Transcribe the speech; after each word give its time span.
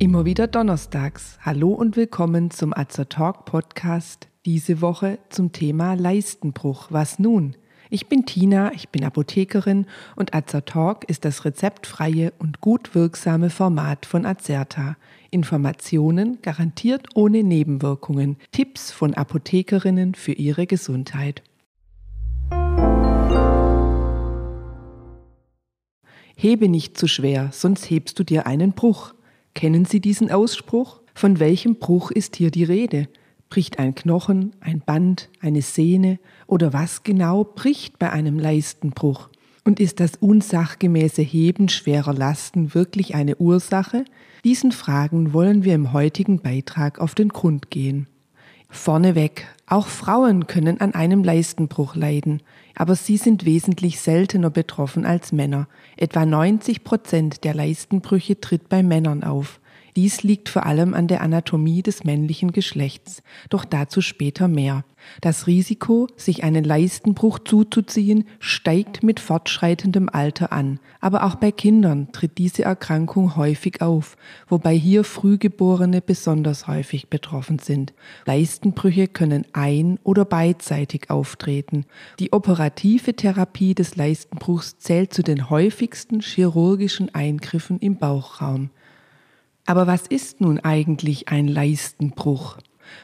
Immer 0.00 0.24
wieder 0.24 0.46
donnerstags. 0.46 1.38
Hallo 1.42 1.68
und 1.72 1.94
willkommen 1.94 2.50
zum 2.50 2.72
Azer 2.74 3.10
Talk 3.10 3.44
Podcast. 3.44 4.28
Diese 4.46 4.80
Woche 4.80 5.18
zum 5.28 5.52
Thema 5.52 5.92
Leistenbruch. 5.92 6.86
Was 6.88 7.18
nun? 7.18 7.54
Ich 7.90 8.08
bin 8.08 8.24
Tina, 8.24 8.72
ich 8.72 8.88
bin 8.88 9.04
Apothekerin 9.04 9.84
und 10.16 10.32
Azer 10.32 10.64
Talk 10.64 11.04
ist 11.10 11.26
das 11.26 11.44
rezeptfreie 11.44 12.32
und 12.38 12.62
gut 12.62 12.94
wirksame 12.94 13.50
Format 13.50 14.06
von 14.06 14.24
Azerta. 14.24 14.96
Informationen 15.30 16.38
garantiert 16.40 17.08
ohne 17.14 17.42
Nebenwirkungen. 17.42 18.38
Tipps 18.52 18.92
von 18.92 19.12
Apothekerinnen 19.12 20.14
für 20.14 20.32
ihre 20.32 20.66
Gesundheit. 20.66 21.42
Hebe 26.42 26.70
nicht 26.70 26.96
zu 26.96 27.06
schwer, 27.06 27.50
sonst 27.52 27.90
hebst 27.90 28.18
du 28.18 28.24
dir 28.24 28.46
einen 28.46 28.72
Bruch. 28.72 29.12
Kennen 29.54 29.84
Sie 29.84 30.00
diesen 30.00 30.30
Ausspruch? 30.30 31.02
Von 31.14 31.38
welchem 31.38 31.74
Bruch 31.76 32.10
ist 32.10 32.34
hier 32.34 32.50
die 32.50 32.64
Rede? 32.64 33.08
Bricht 33.50 33.78
ein 33.78 33.94
Knochen, 33.94 34.56
ein 34.60 34.80
Band, 34.80 35.28
eine 35.40 35.60
Sehne 35.60 36.18
oder 36.46 36.72
was 36.72 37.02
genau 37.02 37.44
bricht 37.44 37.98
bei 37.98 38.10
einem 38.10 38.38
Leistenbruch? 38.38 39.28
Und 39.66 39.80
ist 39.80 40.00
das 40.00 40.12
unsachgemäße 40.18 41.20
Heben 41.20 41.68
schwerer 41.68 42.14
Lasten 42.14 42.72
wirklich 42.72 43.14
eine 43.14 43.36
Ursache? 43.36 44.06
Diesen 44.42 44.72
Fragen 44.72 45.34
wollen 45.34 45.64
wir 45.64 45.74
im 45.74 45.92
heutigen 45.92 46.40
Beitrag 46.40 47.00
auf 47.00 47.14
den 47.14 47.28
Grund 47.28 47.70
gehen. 47.70 48.06
Vorneweg, 48.70 49.46
auch 49.66 49.88
Frauen 49.88 50.46
können 50.46 50.80
an 50.80 50.94
einem 50.94 51.22
Leistenbruch 51.22 51.94
leiden, 51.94 52.42
aber 52.74 52.94
sie 52.94 53.16
sind 53.16 53.44
wesentlich 53.44 54.00
seltener 54.00 54.50
betroffen 54.50 55.04
als 55.04 55.32
Männer. 55.32 55.68
Etwa 55.96 56.24
90 56.24 56.82
Prozent 56.82 57.44
der 57.44 57.54
Leistenbrüche 57.54 58.40
tritt 58.40 58.68
bei 58.68 58.82
Männern 58.82 59.22
auf. 59.22 59.59
Dies 59.96 60.22
liegt 60.22 60.48
vor 60.48 60.66
allem 60.66 60.94
an 60.94 61.08
der 61.08 61.20
Anatomie 61.20 61.82
des 61.82 62.04
männlichen 62.04 62.52
Geschlechts, 62.52 63.22
doch 63.48 63.64
dazu 63.64 64.00
später 64.00 64.48
mehr. 64.48 64.84
Das 65.20 65.46
Risiko, 65.46 66.08
sich 66.16 66.44
einen 66.44 66.64
Leistenbruch 66.64 67.38
zuzuziehen, 67.40 68.24
steigt 68.38 69.02
mit 69.02 69.20
fortschreitendem 69.20 70.08
Alter 70.08 70.52
an, 70.52 70.78
aber 71.00 71.24
auch 71.24 71.36
bei 71.36 71.52
Kindern 71.52 72.12
tritt 72.12 72.38
diese 72.38 72.64
Erkrankung 72.64 73.36
häufig 73.36 73.82
auf, 73.82 74.16
wobei 74.48 74.74
hier 74.74 75.04
Frühgeborene 75.04 76.00
besonders 76.00 76.66
häufig 76.66 77.08
betroffen 77.08 77.58
sind. 77.58 77.92
Leistenbrüche 78.26 79.08
können 79.08 79.46
ein- 79.52 79.98
oder 80.04 80.24
beidseitig 80.24 81.10
auftreten. 81.10 81.86
Die 82.18 82.32
operative 82.32 83.14
Therapie 83.14 83.74
des 83.74 83.96
Leistenbruchs 83.96 84.78
zählt 84.78 85.12
zu 85.14 85.22
den 85.22 85.50
häufigsten 85.50 86.20
chirurgischen 86.20 87.14
Eingriffen 87.14 87.78
im 87.78 87.96
Bauchraum. 87.96 88.70
Aber 89.70 89.86
was 89.86 90.08
ist 90.08 90.40
nun 90.40 90.58
eigentlich 90.58 91.28
ein 91.28 91.46
Leistenbruch? 91.46 92.58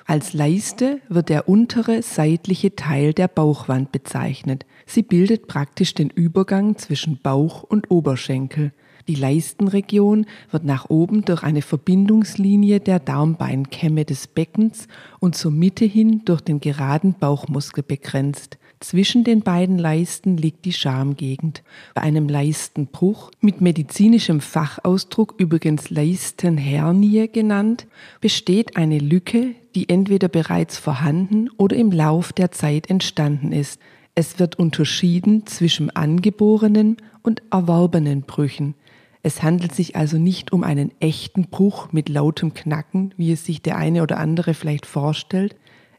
Als 0.05 0.33
Leiste 0.33 1.01
wird 1.09 1.29
der 1.29 1.49
untere 1.49 2.03
seitliche 2.03 2.75
Teil 2.75 3.13
der 3.13 3.29
Bauchwand 3.29 3.93
bezeichnet. 3.93 4.67
Sie 4.85 5.03
bildet 5.03 5.47
praktisch 5.47 5.95
den 5.95 6.11
Übergang 6.11 6.77
zwischen 6.77 7.21
Bauch 7.23 7.63
und 7.63 7.93
Oberschenkel. 7.93 8.73
Die 9.07 9.15
Leistenregion 9.15 10.27
wird 10.51 10.65
nach 10.65 10.91
oben 10.91 11.25
durch 11.25 11.45
eine 11.45 11.63
Verbindungslinie 11.63 12.81
der 12.81 12.99
Darmbeinkämme 12.99 14.05
des 14.05 14.27
Beckens 14.27 14.89
und 15.21 15.37
zur 15.37 15.53
Mitte 15.53 15.85
hin 15.85 16.23
durch 16.25 16.41
den 16.41 16.59
geraden 16.59 17.15
Bauchmuskel 17.15 17.85
begrenzt. 17.85 18.59
Zwischen 18.81 19.25
den 19.25 19.41
beiden 19.41 19.79
Leisten 19.79 20.37
liegt 20.37 20.67
die 20.67 20.73
Schamgegend. 20.73 21.63
Bei 21.95 22.03
einem 22.03 22.29
Leistenbruch, 22.29 23.31
mit 23.41 23.63
medizinischem 23.63 24.41
Fachausdruck 24.41 25.35
übrigens 25.39 25.89
Leistenhernie 25.89 27.29
genannt, 27.29 27.87
besteht 28.21 28.77
eine 28.77 28.99
Lücke, 28.99 29.55
die 29.75 29.89
entweder 29.89 30.29
bereits 30.29 30.79
vorhanden 30.79 31.49
oder 31.57 31.77
im 31.77 31.91
Lauf 31.91 32.35
der 32.35 32.53
Zeit 32.53 32.91
entstanden 32.91 33.53
ist. 33.53 33.81
Es 34.15 34.39
wird 34.39 34.59
unterschieden 34.59 35.47
zwischen 35.47 35.91
angeborenen 35.91 36.99
und 37.23 37.43
erworbenen 37.51 38.23
Brüchen. 38.23 38.75
Es 39.23 39.43
handelt 39.43 39.75
sich 39.75 39.97
also 39.97 40.19
nicht 40.19 40.53
um 40.53 40.63
einen 40.63 40.93
echten 41.01 41.49
Bruch 41.49 41.93
mit 41.93 42.09
lautem 42.09 42.55
Knacken, 42.55 43.13
wie 43.17 43.33
es 43.33 43.45
sich 43.45 43.61
der 43.61 43.77
eine 43.77 44.03
oder 44.03 44.19
andere 44.19 44.55
vielleicht 44.55 44.87
vorstellt, 44.87 45.57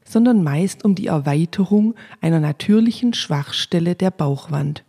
sondern 0.07 0.43
meist 0.43 0.85
um 0.85 0.95
die 0.95 1.07
Erweiterung 1.07 1.95
einer 2.21 2.39
natürlichen 2.39 3.13
Schwachstelle 3.13 3.95
der 3.95 4.11
Bauchwand. 4.11 4.83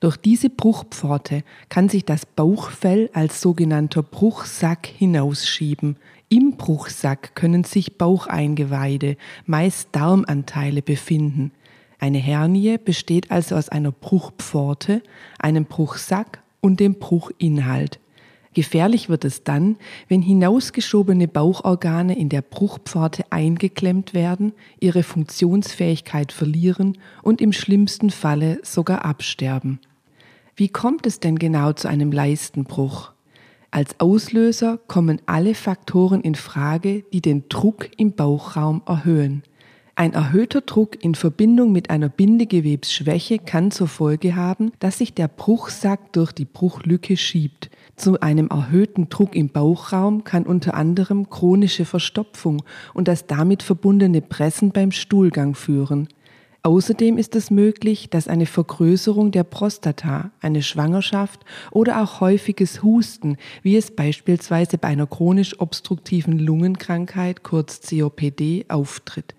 Durch 0.00 0.16
diese 0.16 0.50
Bruchpforte 0.50 1.44
kann 1.68 1.88
sich 1.88 2.04
das 2.04 2.26
Bauchfell 2.26 3.08
als 3.12 3.40
sogenannter 3.40 4.02
Bruchsack 4.02 4.86
hinausschieben. 4.86 5.96
Im 6.28 6.56
Bruchsack 6.56 7.36
können 7.36 7.62
sich 7.62 7.98
Baucheingeweide, 7.98 9.16
meist 9.46 9.90
Darmanteile 9.92 10.82
befinden. 10.82 11.52
Eine 12.00 12.18
Hernie 12.18 12.78
besteht 12.78 13.30
also 13.30 13.54
aus 13.54 13.68
einer 13.68 13.92
Bruchpforte, 13.92 15.02
einem 15.38 15.66
Bruchsack 15.66 16.42
und 16.60 16.80
dem 16.80 16.98
Bruchinhalt. 16.98 18.00
Gefährlich 18.54 19.08
wird 19.08 19.24
es 19.24 19.44
dann, 19.44 19.76
wenn 20.08 20.20
hinausgeschobene 20.20 21.26
Bauchorgane 21.26 22.18
in 22.18 22.28
der 22.28 22.42
Bruchpforte 22.42 23.24
eingeklemmt 23.30 24.12
werden, 24.12 24.52
ihre 24.78 25.02
Funktionsfähigkeit 25.02 26.32
verlieren 26.32 26.98
und 27.22 27.40
im 27.40 27.52
schlimmsten 27.52 28.10
Falle 28.10 28.58
sogar 28.62 29.04
absterben. 29.04 29.80
Wie 30.54 30.68
kommt 30.68 31.06
es 31.06 31.18
denn 31.18 31.38
genau 31.38 31.72
zu 31.72 31.88
einem 31.88 32.12
Leistenbruch? 32.12 33.12
Als 33.70 33.98
Auslöser 34.00 34.78
kommen 34.86 35.22
alle 35.24 35.54
Faktoren 35.54 36.20
in 36.20 36.34
Frage, 36.34 37.04
die 37.10 37.22
den 37.22 37.48
Druck 37.48 37.88
im 37.96 38.12
Bauchraum 38.12 38.82
erhöhen. 38.84 39.44
Ein 39.94 40.14
erhöhter 40.14 40.62
Druck 40.62 41.02
in 41.04 41.14
Verbindung 41.14 41.72
mit 41.72 41.90
einer 41.90 42.08
Bindegewebsschwäche 42.08 43.38
kann 43.38 43.70
zur 43.70 43.88
Folge 43.88 44.36
haben, 44.36 44.72
dass 44.78 44.98
sich 44.98 45.14
der 45.14 45.28
Bruchsack 45.28 46.12
durch 46.12 46.32
die 46.32 46.46
Bruchlücke 46.46 47.16
schiebt 47.16 47.70
zu 47.96 48.20
einem 48.20 48.48
erhöhten 48.48 49.08
Druck 49.10 49.36
im 49.36 49.50
Bauchraum 49.50 50.24
kann 50.24 50.44
unter 50.44 50.74
anderem 50.74 51.30
chronische 51.30 51.84
Verstopfung 51.84 52.62
und 52.94 53.06
das 53.06 53.26
damit 53.26 53.62
verbundene 53.62 54.22
Pressen 54.22 54.72
beim 54.72 54.92
Stuhlgang 54.92 55.54
führen. 55.54 56.08
Außerdem 56.64 57.18
ist 57.18 57.36
es 57.36 57.50
möglich, 57.50 58.08
dass 58.08 58.28
eine 58.28 58.46
Vergrößerung 58.46 59.30
der 59.30 59.44
Prostata, 59.44 60.30
eine 60.40 60.62
Schwangerschaft 60.62 61.44
oder 61.70 62.02
auch 62.02 62.20
häufiges 62.20 62.82
Husten, 62.82 63.36
wie 63.62 63.76
es 63.76 63.90
beispielsweise 63.90 64.78
bei 64.78 64.88
einer 64.88 65.06
chronisch 65.06 65.60
obstruktiven 65.60 66.38
Lungenkrankheit 66.38 67.42
kurz 67.42 67.88
COPD 67.88 68.66
auftritt, 68.68 69.34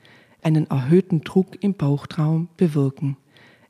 einen 0.45 0.69
erhöhten 0.69 1.21
Druck 1.21 1.61
im 1.61 1.73
Bauchraum 1.73 2.47
bewirken. 2.57 3.17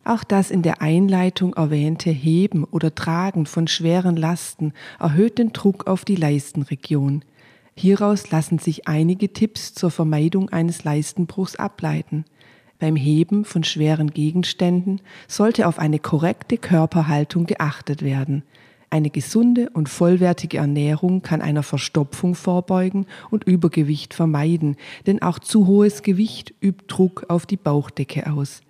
Auch 0.05 0.23
das 0.23 0.51
in 0.51 0.63
der 0.63 0.81
Einleitung 0.81 1.53
erwähnte 1.53 2.09
Heben 2.09 2.65
oder 2.65 2.93
Tragen 2.93 3.45
von 3.45 3.67
schweren 3.67 4.17
Lasten 4.17 4.73
erhöht 4.99 5.37
den 5.37 5.53
Druck 5.53 5.87
auf 5.87 6.03
die 6.03 6.17
Leistenregion. 6.17 7.23
Hieraus 7.75 8.29
lassen 8.29 8.59
sich 8.59 8.87
einige 8.87 9.31
Tipps 9.31 9.73
zur 9.73 9.91
Vermeidung 9.91 10.49
eines 10.49 10.83
Leistenbruchs 10.83 11.55
ableiten. 11.55 12.25
Beim 12.79 12.97
Heben 12.97 13.45
von 13.45 13.63
schweren 13.63 14.11
Gegenständen 14.11 14.99
sollte 15.27 15.67
auf 15.67 15.79
eine 15.79 15.99
korrekte 15.99 16.57
Körperhaltung 16.57 17.45
geachtet 17.45 18.01
werden. 18.01 18.43
Eine 18.93 19.09
gesunde 19.09 19.71
und 19.71 19.89
vollwertige 19.89 20.59
Ernährung 20.59 21.23
kann 21.23 21.41
einer 21.41 21.63
Verstopfung 21.63 22.35
vorbeugen 22.35 23.07
und 23.31 23.43
Übergewicht 23.43 24.13
vermeiden, 24.13 24.75
denn 25.07 25.19
auch 25.23 25.39
zu 25.39 25.65
hohes 25.65 26.03
Gewicht 26.03 26.53
übt 26.61 26.83
Druck 26.85 27.25
auf 27.27 27.47
die 27.47 27.57
Bauchdecke 27.57 28.31
aus. 28.31 28.61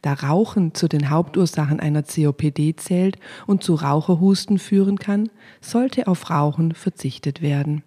Da 0.00 0.12
Rauchen 0.12 0.72
zu 0.72 0.86
den 0.86 1.10
Hauptursachen 1.10 1.80
einer 1.80 2.04
COPD 2.04 2.76
zählt 2.76 3.18
und 3.48 3.64
zu 3.64 3.74
Raucherhusten 3.74 4.60
führen 4.60 5.00
kann, 5.00 5.30
sollte 5.60 6.06
auf 6.06 6.30
Rauchen 6.30 6.74
verzichtet 6.74 7.42
werden. 7.42 7.82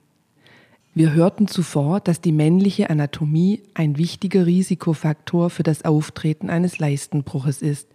Wir 0.93 1.13
hörten 1.13 1.47
zuvor, 1.47 2.01
dass 2.01 2.19
die 2.19 2.33
männliche 2.33 2.89
Anatomie 2.89 3.63
ein 3.73 3.97
wichtiger 3.97 4.45
Risikofaktor 4.45 5.49
für 5.49 5.63
das 5.63 5.85
Auftreten 5.85 6.49
eines 6.49 6.77
Leistenbruches 6.77 7.61
ist. 7.61 7.87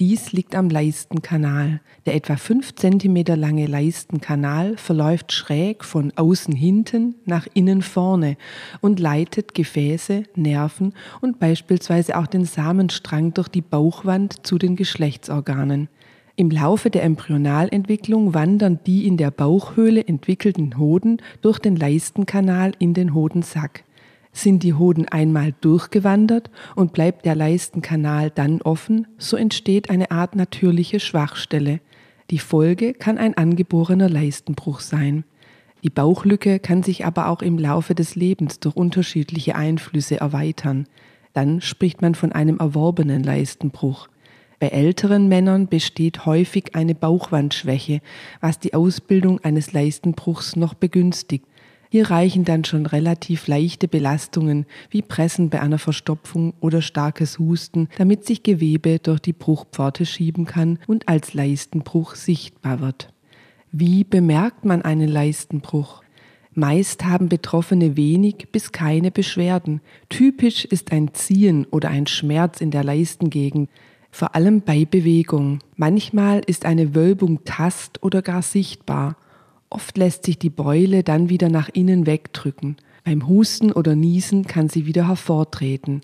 Dies 0.00 0.32
liegt 0.32 0.56
am 0.56 0.70
Leistenkanal. 0.70 1.80
Der 2.04 2.16
etwa 2.16 2.36
fünf 2.36 2.74
Zentimeter 2.74 3.36
lange 3.36 3.66
Leistenkanal 3.66 4.76
verläuft 4.76 5.32
schräg 5.32 5.84
von 5.84 6.12
außen 6.16 6.54
hinten 6.54 7.14
nach 7.26 7.46
innen 7.54 7.80
vorne 7.80 8.36
und 8.80 8.98
leitet 8.98 9.54
Gefäße, 9.54 10.24
Nerven 10.34 10.94
und 11.20 11.38
beispielsweise 11.38 12.18
auch 12.18 12.26
den 12.26 12.44
Samenstrang 12.44 13.34
durch 13.34 13.48
die 13.48 13.62
Bauchwand 13.62 14.44
zu 14.44 14.58
den 14.58 14.74
Geschlechtsorganen. 14.74 15.88
Im 16.34 16.50
Laufe 16.50 16.90
der 16.90 17.04
Embryonalentwicklung 17.04 18.34
wandern 18.34 18.80
die 18.84 19.06
in 19.06 19.16
der 19.16 19.30
Bauchhöhle 19.30 20.04
entwickelten 20.04 20.76
Hoden 20.76 21.18
durch 21.40 21.60
den 21.60 21.76
Leistenkanal 21.76 22.72
in 22.80 22.94
den 22.94 23.14
Hodensack. 23.14 23.84
Sind 24.36 24.64
die 24.64 24.74
Hoden 24.74 25.08
einmal 25.08 25.54
durchgewandert 25.60 26.50
und 26.74 26.92
bleibt 26.92 27.24
der 27.24 27.36
Leistenkanal 27.36 28.30
dann 28.30 28.60
offen, 28.62 29.06
so 29.16 29.36
entsteht 29.36 29.90
eine 29.90 30.10
Art 30.10 30.34
natürliche 30.34 30.98
Schwachstelle. 30.98 31.80
Die 32.30 32.40
Folge 32.40 32.94
kann 32.94 33.16
ein 33.16 33.36
angeborener 33.36 34.10
Leistenbruch 34.10 34.80
sein. 34.80 35.24
Die 35.84 35.90
Bauchlücke 35.90 36.58
kann 36.58 36.82
sich 36.82 37.06
aber 37.06 37.28
auch 37.28 37.42
im 37.42 37.58
Laufe 37.58 37.94
des 37.94 38.16
Lebens 38.16 38.58
durch 38.58 38.74
unterschiedliche 38.74 39.54
Einflüsse 39.54 40.18
erweitern. 40.18 40.88
Dann 41.32 41.60
spricht 41.60 42.02
man 42.02 42.16
von 42.16 42.32
einem 42.32 42.58
erworbenen 42.58 43.22
Leistenbruch. 43.22 44.08
Bei 44.58 44.68
älteren 44.68 45.28
Männern 45.28 45.68
besteht 45.68 46.26
häufig 46.26 46.74
eine 46.74 46.96
Bauchwandschwäche, 46.96 48.00
was 48.40 48.58
die 48.58 48.74
Ausbildung 48.74 49.44
eines 49.44 49.72
Leistenbruchs 49.72 50.56
noch 50.56 50.74
begünstigt. 50.74 51.46
Hier 51.94 52.10
reichen 52.10 52.44
dann 52.44 52.64
schon 52.64 52.86
relativ 52.86 53.46
leichte 53.46 53.86
Belastungen 53.86 54.66
wie 54.90 55.00
Pressen 55.00 55.48
bei 55.48 55.60
einer 55.60 55.78
Verstopfung 55.78 56.52
oder 56.58 56.82
starkes 56.82 57.38
Husten, 57.38 57.88
damit 57.96 58.26
sich 58.26 58.42
Gewebe 58.42 58.98
durch 58.98 59.20
die 59.20 59.32
Bruchpforte 59.32 60.04
schieben 60.04 60.44
kann 60.44 60.80
und 60.88 61.08
als 61.08 61.34
Leistenbruch 61.34 62.16
sichtbar 62.16 62.80
wird. 62.80 63.14
Wie 63.70 64.02
bemerkt 64.02 64.64
man 64.64 64.82
einen 64.82 65.06
Leistenbruch? 65.06 66.02
Meist 66.52 67.04
haben 67.04 67.28
Betroffene 67.28 67.96
wenig 67.96 68.48
bis 68.50 68.72
keine 68.72 69.12
Beschwerden. 69.12 69.80
Typisch 70.08 70.64
ist 70.64 70.90
ein 70.90 71.14
Ziehen 71.14 71.64
oder 71.64 71.90
ein 71.90 72.08
Schmerz 72.08 72.60
in 72.60 72.72
der 72.72 72.82
Leistengegend, 72.82 73.70
vor 74.10 74.34
allem 74.34 74.62
bei 74.62 74.84
Bewegung. 74.84 75.60
Manchmal 75.76 76.40
ist 76.44 76.66
eine 76.66 76.96
Wölbung 76.96 77.44
tast- 77.44 78.02
oder 78.02 78.20
gar 78.20 78.42
sichtbar. 78.42 79.16
Oft 79.74 79.98
lässt 79.98 80.22
sich 80.22 80.38
die 80.38 80.50
Beule 80.50 81.02
dann 81.02 81.30
wieder 81.30 81.48
nach 81.48 81.68
innen 81.68 82.06
wegdrücken. 82.06 82.76
Beim 83.02 83.26
Husten 83.26 83.72
oder 83.72 83.96
Niesen 83.96 84.46
kann 84.46 84.68
sie 84.68 84.86
wieder 84.86 85.08
hervortreten. 85.08 86.02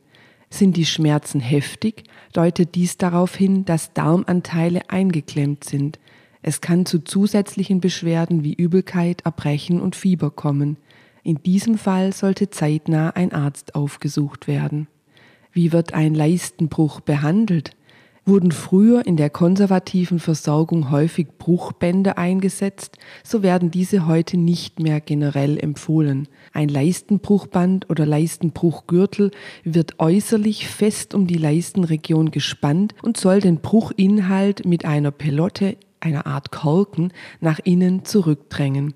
Sind 0.50 0.76
die 0.76 0.84
Schmerzen 0.84 1.38
heftig, 1.38 2.02
deutet 2.32 2.74
dies 2.74 2.96
darauf 2.98 3.36
hin, 3.36 3.64
dass 3.64 3.92
Darmanteile 3.92 4.90
eingeklemmt 4.90 5.62
sind. 5.62 6.00
Es 6.42 6.60
kann 6.60 6.84
zu 6.84 6.98
zusätzlichen 6.98 7.80
Beschwerden 7.80 8.42
wie 8.42 8.54
Übelkeit, 8.54 9.20
Erbrechen 9.20 9.80
und 9.80 9.94
Fieber 9.94 10.32
kommen. 10.32 10.76
In 11.22 11.40
diesem 11.40 11.78
Fall 11.78 12.12
sollte 12.12 12.50
zeitnah 12.50 13.10
ein 13.10 13.32
Arzt 13.32 13.76
aufgesucht 13.76 14.48
werden. 14.48 14.88
Wie 15.52 15.70
wird 15.70 15.94
ein 15.94 16.16
Leistenbruch 16.16 16.98
behandelt? 16.98 17.70
Wurden 18.26 18.52
früher 18.52 19.06
in 19.06 19.16
der 19.16 19.30
konservativen 19.30 20.18
Versorgung 20.18 20.90
häufig 20.90 21.28
Bruchbände 21.38 22.18
eingesetzt, 22.18 22.98
so 23.24 23.42
werden 23.42 23.70
diese 23.70 24.06
heute 24.06 24.36
nicht 24.36 24.78
mehr 24.78 25.00
generell 25.00 25.58
empfohlen. 25.58 26.28
Ein 26.52 26.68
Leistenbruchband 26.68 27.88
oder 27.88 28.04
Leistenbruchgürtel 28.06 29.30
wird 29.64 29.98
äußerlich 29.98 30.68
fest 30.68 31.14
um 31.14 31.26
die 31.26 31.38
Leistenregion 31.38 32.30
gespannt 32.30 32.94
und 33.02 33.16
soll 33.16 33.40
den 33.40 33.60
Bruchinhalt 33.60 34.66
mit 34.66 34.84
einer 34.84 35.10
Pelotte 35.10 35.76
einer 36.00 36.26
Art 36.26 36.50
Korken, 36.50 37.12
nach 37.40 37.58
innen 37.62 38.04
zurückdrängen. 38.04 38.94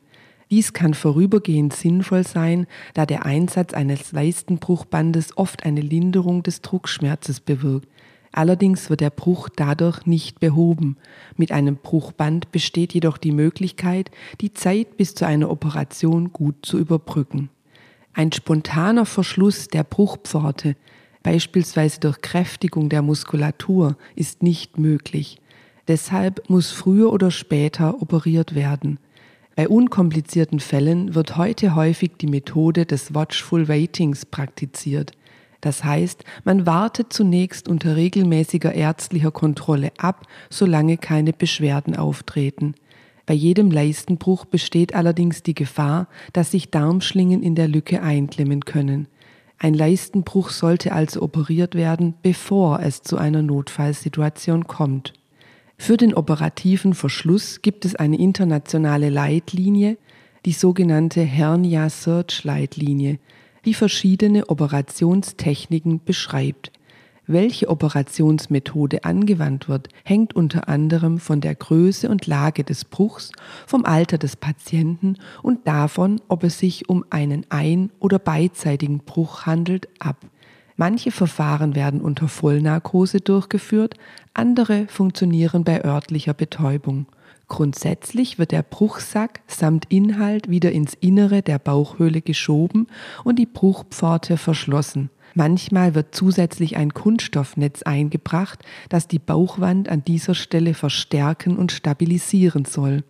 Dies 0.51 0.73
kann 0.73 0.95
vorübergehend 0.95 1.73
sinnvoll 1.73 2.25
sein, 2.25 2.67
da 2.93 3.07
der 3.07 3.25
Einsatz 3.25 3.75
eines 3.75 4.13
Leistenbruchbandes 4.13 5.37
oft 5.37 5.65
eine 5.65 5.81
Linderung 5.81 6.43
des 6.43 6.61
Druckschmerzes 6.61 7.41
bewirkt. 7.41 7.89
Allerdings 8.37 8.91
wird 8.91 9.01
der 9.01 9.11
Bruch 9.11 9.49
dadurch 9.49 10.07
nicht 10.07 10.41
behoben. 10.41 10.97
Mit 11.37 11.53
einem 11.53 11.77
Bruchband 11.77 12.51
besteht 12.51 12.93
jedoch 12.93 13.17
die 13.17 13.31
Möglichkeit, 13.31 14.11
die 14.41 14.53
Zeit 14.53 14.97
bis 14.97 15.15
zu 15.15 15.25
einer 15.25 15.49
Operation 15.51 16.33
gut 16.33 16.57
zu 16.63 16.81
überbrücken. 16.81 17.49
Ein 18.13 18.33
spontaner 18.33 19.07
Verschluss 19.07 19.69
der 19.69 19.85
Bruchpforte, 19.85 20.75
beispielsweise 21.23 22.01
durch 22.01 22.23
Kräftigung 22.23 22.89
der 22.89 23.03
Muskulatur, 23.03 23.97
ist 24.17 24.43
nicht 24.43 24.79
möglich. 24.79 25.41
Deshalb 25.87 26.51
muss 26.51 26.73
früher 26.73 27.13
oder 27.13 27.31
später 27.31 28.03
operiert 28.03 28.57
werden. 28.57 28.99
Bei 29.55 29.69
unkomplizierten 29.69 30.59
Fällen 30.59 31.15
wird 31.15 31.37
heute 31.37 31.77
häufig 31.77 32.15
die 32.21 32.27
Methode 32.27 32.85
des 32.85 33.15
Watchful 33.15 33.69
Waitings 33.69 34.27
praktiziert. 34.27 35.13
Das 35.65 35.83
heißt, 35.83 36.25
man 36.45 36.67
wartet 36.67 37.11
zunächst 37.11 37.69
unter 37.69 37.97
regelmäßiger 37.97 38.75
ärztlicher 38.75 39.31
Kontrolle 39.31 39.93
ab, 39.97 40.27
solange 40.51 40.99
keine 40.99 41.33
Beschwerden 41.33 41.97
auftreten. 41.97 42.75
Bei 43.25 43.33
jedem 43.33 43.71
Leistenbruch 43.71 44.45
besteht 44.45 44.95
allerdings 44.95 45.43
die 45.43 45.55
Gefahr, 45.55 46.09
dass 46.35 46.51
sich 46.51 46.71
Darmschlingen 46.71 47.43
in 47.43 47.55
der 47.55 47.67
Lücke 47.67 48.03
einklemmen 48.03 48.67
können. 48.67 49.09
Ein 49.59 49.73
Leistenbruch 49.73 50.51
sollte 50.51 50.93
also 50.93 51.23
operiert 51.23 51.75
werden, 51.75 52.13
bevor 52.21 52.81
es 52.81 53.01
zu 53.01 53.17
einer 53.17 53.41
Notfallsituation 53.41 54.67
kommt. 54.67 55.15
Für 55.79 55.97
den 55.97 56.13
operativen 56.13 56.93
Verschluss 56.93 57.63
gibt 57.63 57.87
es 57.87 57.97
eine 57.97 58.19
internationale 58.19 59.09
Leitlinie, 59.09 59.97
die 60.45 60.53
sogenannte 60.53 61.23
Hernia 61.23 61.89
Search 61.89 62.45
Leitlinie, 62.45 63.19
die 63.65 63.75
verschiedene 63.75 64.49
Operationstechniken 64.49 66.03
beschreibt. 66.05 66.71
Welche 67.27 67.71
Operationsmethode 67.71 69.05
angewandt 69.05 69.69
wird, 69.69 69.89
hängt 70.05 70.37
unter 70.37 70.69
anderem 70.69 71.19
von 71.19 71.41
der 71.41 71.55
Größe 71.55 72.11
und 72.11 72.27
Lage 72.27 72.65
des 72.65 72.85
Bruchs, 72.85 73.33
vom 73.67 73.87
Alter 73.87 74.19
des 74.19 74.37
Patienten 74.37 75.17
und 75.43 75.67
davon, 75.67 76.21
ob 76.29 76.45
es 76.45 76.59
sich 76.59 76.89
um 76.91 77.05
einen 77.09 77.47
ein- 77.49 77.91
oder 77.99 78.19
beidseitigen 78.19 78.99
Bruch 78.99 79.47
handelt, 79.47 79.89
ab. 80.01 80.19
Manche 80.77 81.13
Verfahren 81.13 81.75
werden 81.75 82.03
unter 82.03 82.29
Vollnarkose 82.29 83.21
durchgeführt, 83.21 83.95
andere 84.35 84.87
funktionieren 84.89 85.65
bei 85.65 85.83
örtlicher 85.83 86.35
Betäubung. 86.35 87.07
Grundsätzlich 87.49 88.39
wird 88.39 88.53
der 88.53 88.63
Bruchsack 88.63 89.41
samt 89.47 89.87
Inhalt 89.91 90.49
wieder 90.49 90.73
ins 90.73 90.95
Innere 90.95 91.43
der 91.43 91.59
Bauchhöhle 91.59 92.23
geschoben 92.23 92.87
und 93.23 93.39
die 93.39 93.47
Bruchpforte 93.47 94.37
verschlossen. 94.37 95.11
Manchmal 95.35 95.95
wird 95.95 96.15
zusätzlich 96.15 96.77
ein 96.77 96.95
Kunststoffnetz 96.95 97.83
eingebracht, 97.83 98.65
das 98.89 99.09
die 99.09 99.19
Bauchwand 99.19 99.89
an 99.89 100.05
dieser 100.05 100.35
Stelle 100.35 100.75
verstärken 100.75 101.57
und 101.57 101.73
stabilisieren 101.73 102.65
soll. 102.65 103.03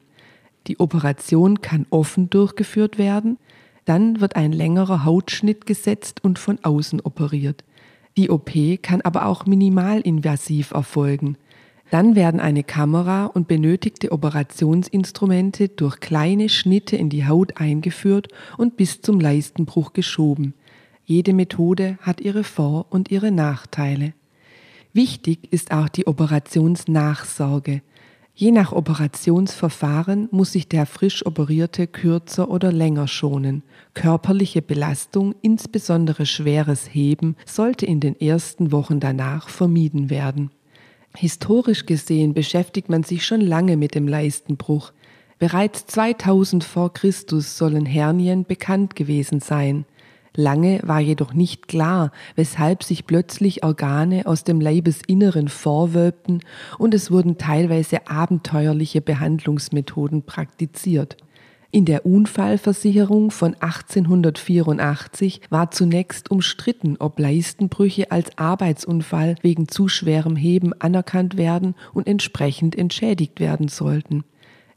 Die 0.66 0.80
Operation 0.80 1.60
kann 1.60 1.86
offen 1.90 2.30
durchgeführt 2.30 2.96
werden, 2.96 3.38
dann 3.84 4.22
wird 4.22 4.36
ein 4.36 4.52
längerer 4.52 5.04
Hautschnitt 5.04 5.66
gesetzt 5.66 6.24
und 6.24 6.38
von 6.38 6.58
außen 6.62 7.02
operiert. 7.02 7.62
Die 8.16 8.30
OP 8.30 8.52
kann 8.80 9.02
aber 9.02 9.26
auch 9.26 9.44
minimalinvasiv 9.44 10.70
erfolgen. 10.70 11.36
Dann 11.90 12.16
werden 12.16 12.40
eine 12.40 12.64
Kamera 12.64 13.26
und 13.26 13.46
benötigte 13.46 14.10
Operationsinstrumente 14.10 15.68
durch 15.68 16.00
kleine 16.00 16.48
Schnitte 16.48 16.96
in 16.96 17.08
die 17.08 17.26
Haut 17.26 17.58
eingeführt 17.60 18.28
und 18.56 18.76
bis 18.76 19.00
zum 19.00 19.20
Leistenbruch 19.20 19.92
geschoben. 19.92 20.54
Jede 21.04 21.34
Methode 21.34 21.98
hat 22.00 22.20
ihre 22.20 22.44
Vor- 22.44 22.86
und 22.90 23.10
ihre 23.10 23.30
Nachteile. 23.30 24.14
Wichtig 24.94 25.52
ist 25.52 25.72
auch 25.72 25.88
die 25.88 26.06
Operationsnachsorge. 26.06 27.82
Je 28.36 28.50
nach 28.50 28.72
Operationsverfahren 28.72 30.28
muss 30.32 30.52
sich 30.52 30.66
der 30.66 30.86
frisch 30.86 31.24
operierte 31.24 31.86
kürzer 31.86 32.50
oder 32.50 32.72
länger 32.72 33.06
schonen. 33.06 33.62
Körperliche 33.92 34.62
Belastung, 34.62 35.34
insbesondere 35.42 36.26
schweres 36.26 36.92
Heben, 36.92 37.36
sollte 37.46 37.86
in 37.86 38.00
den 38.00 38.18
ersten 38.20 38.72
Wochen 38.72 38.98
danach 38.98 39.48
vermieden 39.48 40.10
werden. 40.10 40.50
Historisch 41.16 41.86
gesehen 41.86 42.34
beschäftigt 42.34 42.88
man 42.88 43.04
sich 43.04 43.24
schon 43.24 43.40
lange 43.40 43.76
mit 43.76 43.94
dem 43.94 44.08
Leistenbruch. 44.08 44.92
Bereits 45.38 45.86
2000 45.86 46.64
vor 46.64 46.92
Christus 46.92 47.56
sollen 47.56 47.86
Hernien 47.86 48.44
bekannt 48.44 48.96
gewesen 48.96 49.40
sein. 49.40 49.84
Lange 50.36 50.80
war 50.82 50.98
jedoch 50.98 51.32
nicht 51.32 51.68
klar, 51.68 52.10
weshalb 52.34 52.82
sich 52.82 53.06
plötzlich 53.06 53.62
Organe 53.62 54.26
aus 54.26 54.42
dem 54.42 54.60
Leibesinneren 54.60 55.46
vorwölbten 55.46 56.40
und 56.78 56.92
es 56.92 57.12
wurden 57.12 57.38
teilweise 57.38 58.08
abenteuerliche 58.08 59.00
Behandlungsmethoden 59.00 60.24
praktiziert. 60.24 61.16
In 61.74 61.86
der 61.86 62.06
Unfallversicherung 62.06 63.32
von 63.32 63.54
1884 63.54 65.40
war 65.50 65.72
zunächst 65.72 66.30
umstritten, 66.30 66.98
ob 67.00 67.18
Leistenbrüche 67.18 68.12
als 68.12 68.38
Arbeitsunfall 68.38 69.34
wegen 69.42 69.66
zu 69.66 69.88
schwerem 69.88 70.36
Heben 70.36 70.72
anerkannt 70.80 71.36
werden 71.36 71.74
und 71.92 72.06
entsprechend 72.06 72.78
entschädigt 72.78 73.40
werden 73.40 73.66
sollten. 73.66 74.22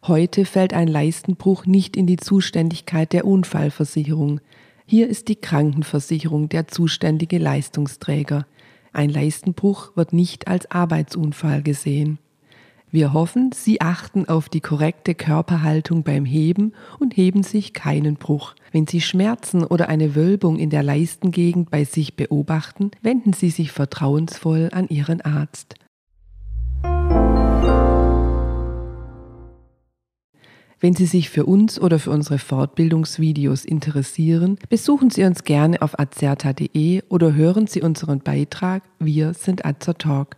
Heute 0.07 0.43
fällt 0.43 0.73
ein 0.73 0.87
Leistenbruch 0.87 1.67
nicht 1.67 1.95
in 1.95 2.07
die 2.07 2.17
Zuständigkeit 2.17 3.13
der 3.13 3.25
Unfallversicherung. 3.25 4.41
Hier 4.87 5.07
ist 5.07 5.27
die 5.27 5.35
Krankenversicherung 5.35 6.49
der 6.49 6.67
zuständige 6.67 7.37
Leistungsträger. 7.37 8.47
Ein 8.91 9.11
Leistenbruch 9.11 9.95
wird 9.95 10.13
nicht 10.13 10.47
als 10.47 10.71
Arbeitsunfall 10.71 11.61
gesehen. 11.61 12.17
Wir 12.97 13.13
hoffen, 13.13 13.51
Sie 13.53 13.79
achten 13.79 14.27
auf 14.27 14.49
die 14.49 14.59
korrekte 14.59 15.13
Körperhaltung 15.13 16.01
beim 16.01 16.25
Heben 16.25 16.73
und 16.97 17.15
heben 17.15 17.43
sich 17.43 17.73
keinen 17.73 18.15
Bruch. 18.15 18.55
Wenn 18.71 18.87
Sie 18.87 19.01
Schmerzen 19.01 19.63
oder 19.63 19.87
eine 19.87 20.15
Wölbung 20.15 20.57
in 20.57 20.71
der 20.71 20.81
Leistengegend 20.81 21.69
bei 21.69 21.83
sich 21.83 22.15
beobachten, 22.15 22.89
wenden 23.03 23.33
Sie 23.33 23.51
sich 23.51 23.71
vertrauensvoll 23.71 24.69
an 24.71 24.87
Ihren 24.87 25.21
Arzt. 25.21 25.75
Wenn 30.79 30.95
Sie 30.95 31.05
sich 31.05 31.29
für 31.29 31.45
uns 31.45 31.79
oder 31.79 31.99
für 31.99 32.09
unsere 32.09 32.39
Fortbildungsvideos 32.39 33.63
interessieren, 33.63 34.57
besuchen 34.69 35.11
Sie 35.11 35.23
uns 35.23 35.43
gerne 35.43 35.83
auf 35.83 35.99
azerta.de 35.99 37.03
oder 37.09 37.35
hören 37.35 37.67
Sie 37.67 37.83
unseren 37.83 38.21
Beitrag 38.21 38.81
Wir 38.97 39.35
sind 39.35 39.65
Azertalk. 39.65 40.37